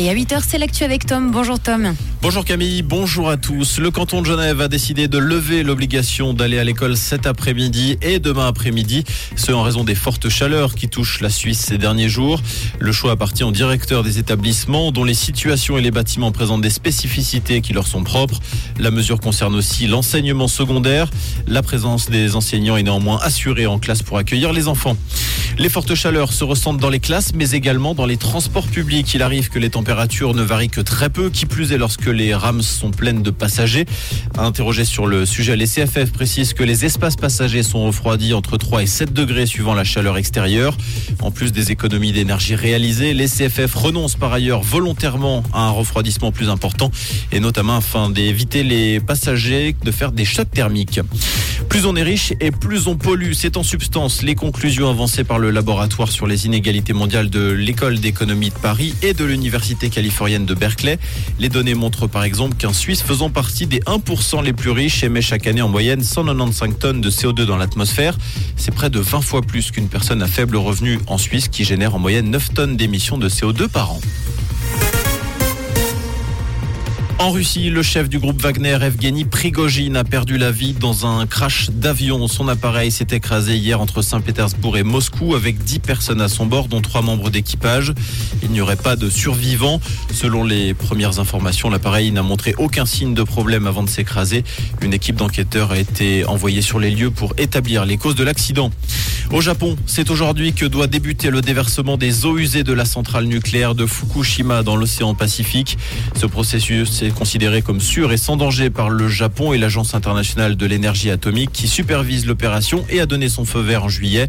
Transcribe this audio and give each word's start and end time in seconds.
Et 0.00 0.08
à 0.08 0.14
8h, 0.14 0.40
c'est 0.48 0.56
l'actu 0.56 0.82
avec 0.82 1.04
Tom. 1.04 1.30
Bonjour 1.30 1.60
Tom. 1.60 1.94
Bonjour 2.22 2.42
Camille, 2.46 2.80
bonjour 2.80 3.28
à 3.28 3.36
tous. 3.36 3.78
Le 3.78 3.90
canton 3.90 4.22
de 4.22 4.26
Genève 4.26 4.62
a 4.62 4.68
décidé 4.68 5.08
de 5.08 5.18
lever 5.18 5.62
l'obligation 5.62 6.32
d'aller 6.32 6.58
à 6.58 6.64
l'école 6.64 6.96
cet 6.96 7.26
après-midi 7.26 7.98
et 8.00 8.18
demain 8.18 8.46
après-midi, 8.46 9.04
ce 9.36 9.52
en 9.52 9.62
raison 9.62 9.84
des 9.84 9.94
fortes 9.94 10.30
chaleurs 10.30 10.74
qui 10.74 10.88
touchent 10.88 11.20
la 11.20 11.28
Suisse 11.28 11.60
ces 11.60 11.76
derniers 11.76 12.08
jours. 12.08 12.40
Le 12.78 12.92
choix 12.92 13.12
appartient 13.12 13.44
aux 13.44 13.52
directeurs 13.52 14.02
des 14.02 14.18
établissements 14.18 14.90
dont 14.90 15.04
les 15.04 15.12
situations 15.12 15.76
et 15.76 15.82
les 15.82 15.90
bâtiments 15.90 16.32
présentent 16.32 16.62
des 16.62 16.70
spécificités 16.70 17.60
qui 17.60 17.74
leur 17.74 17.86
sont 17.86 18.02
propres. 18.02 18.40
La 18.78 18.90
mesure 18.90 19.20
concerne 19.20 19.54
aussi 19.54 19.86
l'enseignement 19.86 20.48
secondaire. 20.48 21.10
La 21.46 21.62
présence 21.62 22.08
des 22.08 22.36
enseignants 22.36 22.78
est 22.78 22.84
néanmoins 22.84 23.18
assurée 23.22 23.66
en 23.66 23.78
classe 23.78 24.02
pour 24.02 24.16
accueillir 24.16 24.54
les 24.54 24.66
enfants. 24.66 24.96
Les 25.60 25.68
fortes 25.68 25.94
chaleurs 25.94 26.32
se 26.32 26.42
ressentent 26.42 26.78
dans 26.78 26.88
les 26.88 27.00
classes, 27.00 27.34
mais 27.34 27.50
également 27.50 27.94
dans 27.94 28.06
les 28.06 28.16
transports 28.16 28.66
publics. 28.66 29.12
Il 29.12 29.20
arrive 29.20 29.50
que 29.50 29.58
les 29.58 29.68
températures 29.68 30.32
ne 30.32 30.40
varient 30.40 30.70
que 30.70 30.80
très 30.80 31.10
peu, 31.10 31.28
qui 31.28 31.44
plus 31.44 31.72
est 31.72 31.76
lorsque 31.76 32.06
les 32.06 32.34
rames 32.34 32.62
sont 32.62 32.90
pleines 32.90 33.22
de 33.22 33.30
passagers. 33.30 33.84
Interrogé 34.38 34.86
sur 34.86 35.06
le 35.06 35.26
sujet, 35.26 35.56
les 35.56 35.66
CFF 35.66 36.12
précisent 36.12 36.54
que 36.54 36.64
les 36.64 36.86
espaces 36.86 37.16
passagers 37.16 37.62
sont 37.62 37.84
refroidis 37.84 38.32
entre 38.32 38.56
3 38.56 38.84
et 38.84 38.86
7 38.86 39.12
degrés 39.12 39.44
suivant 39.44 39.74
la 39.74 39.84
chaleur 39.84 40.16
extérieure. 40.16 40.78
En 41.20 41.30
plus 41.30 41.52
des 41.52 41.70
économies 41.70 42.12
d'énergie 42.12 42.54
réalisées, 42.54 43.12
les 43.12 43.26
CFF 43.26 43.74
renoncent 43.74 44.16
par 44.16 44.32
ailleurs 44.32 44.62
volontairement 44.62 45.42
à 45.52 45.66
un 45.66 45.70
refroidissement 45.70 46.32
plus 46.32 46.48
important 46.48 46.90
et 47.32 47.40
notamment 47.40 47.76
afin 47.76 48.08
d'éviter 48.08 48.62
les 48.62 48.98
passagers 48.98 49.76
de 49.84 49.90
faire 49.90 50.12
des 50.12 50.24
chocs 50.24 50.50
thermiques. 50.50 51.00
Plus 51.68 51.84
on 51.84 51.94
est 51.96 52.02
riche 52.02 52.32
et 52.40 52.50
plus 52.50 52.88
on 52.88 52.96
pollue. 52.96 53.32
C'est 53.34 53.58
en 53.58 53.62
substance 53.62 54.22
les 54.22 54.34
conclusions 54.34 54.88
avancées 54.88 55.22
par 55.22 55.38
le 55.38 55.49
laboratoire 55.50 56.10
sur 56.10 56.26
les 56.26 56.46
inégalités 56.46 56.92
mondiales 56.92 57.30
de 57.30 57.50
l'école 57.50 57.98
d'économie 58.00 58.50
de 58.50 58.54
Paris 58.54 58.94
et 59.02 59.14
de 59.14 59.24
l'université 59.24 59.90
californienne 59.90 60.46
de 60.46 60.54
Berkeley. 60.54 60.98
Les 61.38 61.48
données 61.48 61.74
montrent 61.74 62.06
par 62.06 62.24
exemple 62.24 62.56
qu'un 62.56 62.72
Suisse 62.72 63.02
faisant 63.02 63.30
partie 63.30 63.66
des 63.66 63.80
1% 63.80 64.42
les 64.44 64.52
plus 64.52 64.70
riches 64.70 65.02
émet 65.02 65.22
chaque 65.22 65.46
année 65.46 65.62
en 65.62 65.68
moyenne 65.68 66.02
195 66.02 66.78
tonnes 66.78 67.00
de 67.00 67.10
CO2 67.10 67.44
dans 67.44 67.56
l'atmosphère. 67.56 68.16
C'est 68.56 68.74
près 68.74 68.90
de 68.90 69.00
20 69.00 69.20
fois 69.20 69.42
plus 69.42 69.70
qu'une 69.70 69.88
personne 69.88 70.22
à 70.22 70.26
faible 70.26 70.56
revenu 70.56 70.98
en 71.06 71.18
Suisse 71.18 71.48
qui 71.48 71.64
génère 71.64 71.94
en 71.94 71.98
moyenne 71.98 72.30
9 72.30 72.54
tonnes 72.54 72.76
d'émissions 72.76 73.18
de 73.18 73.28
CO2 73.28 73.68
par 73.68 73.92
an. 73.92 74.00
En 77.20 77.32
Russie, 77.32 77.68
le 77.68 77.82
chef 77.82 78.08
du 78.08 78.18
groupe 78.18 78.40
Wagner, 78.40 78.78
Evgeny 78.80 79.26
Prigogine, 79.26 79.94
a 79.98 80.04
perdu 80.04 80.38
la 80.38 80.50
vie 80.50 80.72
dans 80.72 81.04
un 81.04 81.26
crash 81.26 81.68
d'avion. 81.68 82.26
Son 82.28 82.48
appareil 82.48 82.90
s'est 82.90 83.08
écrasé 83.10 83.58
hier 83.58 83.78
entre 83.78 84.00
Saint-Pétersbourg 84.00 84.78
et 84.78 84.84
Moscou 84.84 85.34
avec 85.34 85.62
10 85.62 85.80
personnes 85.80 86.22
à 86.22 86.28
son 86.28 86.46
bord, 86.46 86.68
dont 86.68 86.80
3 86.80 87.02
membres 87.02 87.28
d'équipage. 87.28 87.92
Il 88.42 88.48
n'y 88.52 88.62
aurait 88.62 88.76
pas 88.76 88.96
de 88.96 89.10
survivants. 89.10 89.82
Selon 90.14 90.44
les 90.44 90.72
premières 90.72 91.18
informations, 91.18 91.68
l'appareil 91.68 92.10
n'a 92.10 92.22
montré 92.22 92.54
aucun 92.56 92.86
signe 92.86 93.12
de 93.12 93.22
problème 93.22 93.66
avant 93.66 93.82
de 93.82 93.90
s'écraser. 93.90 94.42
Une 94.80 94.94
équipe 94.94 95.16
d'enquêteurs 95.16 95.72
a 95.72 95.78
été 95.78 96.24
envoyée 96.24 96.62
sur 96.62 96.80
les 96.80 96.90
lieux 96.90 97.10
pour 97.10 97.34
établir 97.36 97.84
les 97.84 97.98
causes 97.98 98.16
de 98.16 98.24
l'accident. 98.24 98.70
Au 99.32 99.40
Japon, 99.40 99.76
c'est 99.86 100.10
aujourd'hui 100.10 100.52
que 100.54 100.66
doit 100.66 100.88
débuter 100.88 101.30
le 101.30 101.40
déversement 101.40 101.96
des 101.96 102.26
eaux 102.26 102.36
usées 102.36 102.64
de 102.64 102.72
la 102.72 102.84
centrale 102.84 103.26
nucléaire 103.26 103.76
de 103.76 103.86
Fukushima 103.86 104.64
dans 104.64 104.74
l'océan 104.74 105.14
Pacifique. 105.14 105.78
Ce 106.16 106.26
processus 106.26 107.02
est 107.02 107.14
considéré 107.14 107.62
comme 107.62 107.80
sûr 107.80 108.10
et 108.10 108.16
sans 108.16 108.36
danger 108.36 108.70
par 108.70 108.90
le 108.90 109.08
Japon 109.08 109.52
et 109.52 109.58
l'Agence 109.58 109.94
internationale 109.94 110.56
de 110.56 110.66
l'énergie 110.66 111.12
atomique 111.12 111.52
qui 111.52 111.68
supervise 111.68 112.26
l'opération 112.26 112.84
et 112.90 112.98
a 112.98 113.06
donné 113.06 113.28
son 113.28 113.44
feu 113.44 113.60
vert 113.60 113.84
en 113.84 113.88
juillet. 113.88 114.28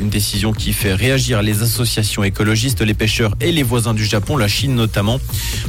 Une 0.00 0.08
décision 0.08 0.52
qui 0.52 0.72
fait 0.72 0.94
réagir 0.94 1.42
les 1.42 1.62
associations 1.62 2.24
écologistes, 2.24 2.80
les 2.82 2.94
pêcheurs 2.94 3.36
et 3.40 3.52
les 3.52 3.62
voisins 3.62 3.94
du 3.94 4.04
Japon, 4.04 4.36
la 4.36 4.48
Chine 4.48 4.74
notamment. 4.74 5.20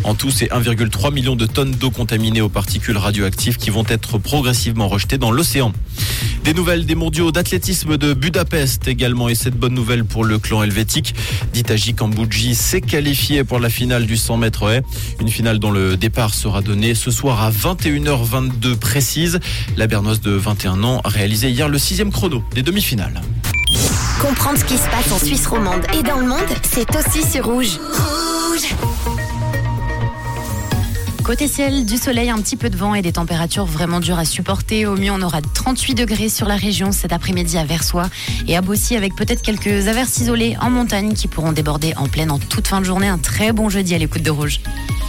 En 0.04 0.16
tout, 0.16 0.32
c'est 0.32 0.48
1,3 0.48 1.14
million 1.14 1.36
de 1.36 1.46
tonnes 1.46 1.72
d'eau 1.72 1.92
contaminée 1.92 2.42
aux 2.42 2.50
particules 2.50 2.98
radioactives 2.98 3.58
qui 3.58 3.70
vont 3.70 3.86
être 3.90 4.18
progressivement 4.18 4.88
rejetées 4.88 5.20
dans 5.20 5.32
l'océan. 5.32 5.72
Des 6.44 6.56
nouvelles 6.56 6.86
des 6.86 6.96
mondiaux 6.96 7.32
d'athlétisme 7.32 7.98
de 7.98 8.14
Budapest 8.14 8.88
également 8.88 9.30
et 9.30 9.36
cette 9.36 9.56
bonne 9.56 9.76
nouvelle 9.76 10.06
pour 10.06 10.26
le 10.26 10.40
clan 10.40 10.64
helvétique. 10.64 11.14
Ditaji 11.54 11.94
Kambouji 11.94 12.56
s'est 12.56 12.82
qualifié 12.82 13.44
pour 13.44 13.60
la 13.60 13.70
finale 13.70 14.08
du 14.08 14.18
100 14.18 14.38
mètres 14.38 14.70
haies. 14.70 14.82
Une 15.20 15.30
finale 15.30 15.60
dont 15.60 15.72
le 15.72 15.98
départ 15.98 16.34
sera 16.34 16.62
donné 16.62 16.96
ce 16.96 17.12
soir 17.12 17.44
à 17.44 17.52
21h22 17.52 18.76
précise. 18.76 19.40
La 19.78 19.86
Bernoise 19.86 20.22
de 20.22 20.32
21 20.32 20.84
ans 20.84 21.02
a 21.04 21.10
réalisé 21.10 21.50
hier 21.52 21.70
le 21.70 21.78
sixième 21.78 22.12
chrono 22.12 22.44
des 22.56 22.64
demi-finales. 22.64 23.22
Comprendre 24.20 24.58
ce 24.58 24.66
qui 24.66 24.78
se 24.78 24.90
passe 24.90 25.12
en 25.12 25.24
Suisse 25.24 25.46
romande 25.46 25.84
et 25.98 26.04
dans 26.04 26.18
le 26.18 26.28
monde, 26.28 26.40
c'est 26.64 26.90
aussi 26.96 27.28
sur 27.30 27.46
Rouge. 27.46 27.80
Rouge 27.80 28.21
Côté 31.24 31.48
ciel, 31.48 31.86
du 31.86 31.98
soleil, 31.98 32.32
un 32.32 32.38
petit 32.38 32.58
peu 32.58 32.70
de 32.70 32.76
vent 32.76 32.96
et 32.96 33.02
des 33.02 33.14
températures 33.14 33.66
vraiment 33.66 34.00
dures 34.00 34.18
à 34.18 34.26
supporter. 34.26 34.88
Au 34.88 34.96
mieux, 34.96 35.12
on 35.12 35.22
aura 35.22 35.42
38 35.42 35.94
degrés 35.94 36.30
sur 36.30 36.48
la 36.48 36.56
région 36.56 36.92
cet 36.92 37.14
après-midi 37.14 37.58
à 37.58 37.64
Versoix 37.64 38.10
et 38.48 38.58
à 38.58 38.62
Bossy 38.62 38.96
avec 38.96 39.16
peut-être 39.16 39.42
quelques 39.42 39.88
averses 39.88 40.18
isolées 40.18 40.58
en 40.60 40.70
montagne 40.70 41.14
qui 41.14 41.28
pourront 41.28 41.52
déborder 41.52 41.94
en 41.96 42.08
pleine 42.08 42.32
en 42.32 42.40
toute 42.40 42.68
fin 42.68 42.80
de 42.80 42.86
journée. 42.86 43.08
Un 43.08 43.20
très 43.20 43.52
bon 43.52 43.70
jeudi 43.70 43.94
à 43.94 44.00
l'écoute 44.00 44.24
de 44.24 44.32
Rouge. 44.32 44.62